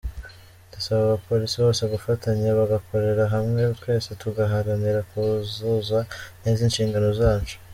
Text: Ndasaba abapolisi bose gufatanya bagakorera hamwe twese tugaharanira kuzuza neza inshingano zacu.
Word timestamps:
Ndasaba 0.67 1.01
abapolisi 1.05 1.57
bose 1.65 1.83
gufatanya 1.93 2.49
bagakorera 2.59 3.23
hamwe 3.35 3.61
twese 3.79 4.09
tugaharanira 4.21 4.99
kuzuza 5.09 5.99
neza 6.43 6.61
inshingano 6.67 7.09
zacu. 7.21 7.55